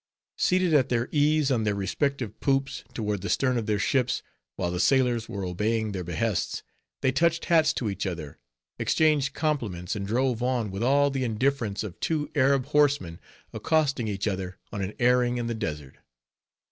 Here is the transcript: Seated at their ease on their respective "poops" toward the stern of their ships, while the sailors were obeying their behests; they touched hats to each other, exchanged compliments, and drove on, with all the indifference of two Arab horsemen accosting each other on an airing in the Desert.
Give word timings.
Seated 0.39 0.73
at 0.73 0.89
their 0.89 1.09
ease 1.11 1.51
on 1.51 1.63
their 1.63 1.75
respective 1.75 2.39
"poops" 2.39 2.83
toward 2.95 3.21
the 3.21 3.29
stern 3.29 3.55
of 3.55 3.67
their 3.67 3.77
ships, 3.77 4.23
while 4.55 4.71
the 4.71 4.79
sailors 4.79 5.29
were 5.29 5.45
obeying 5.45 5.91
their 5.91 6.03
behests; 6.03 6.63
they 7.01 7.11
touched 7.11 7.45
hats 7.45 7.71
to 7.73 7.87
each 7.87 8.07
other, 8.07 8.39
exchanged 8.79 9.35
compliments, 9.35 9.95
and 9.95 10.07
drove 10.07 10.41
on, 10.41 10.71
with 10.71 10.81
all 10.81 11.11
the 11.11 11.23
indifference 11.23 11.83
of 11.83 11.99
two 11.99 12.31
Arab 12.33 12.65
horsemen 12.65 13.19
accosting 13.53 14.07
each 14.07 14.27
other 14.27 14.57
on 14.73 14.81
an 14.81 14.95
airing 14.97 15.37
in 15.37 15.45
the 15.45 15.53
Desert. 15.53 15.99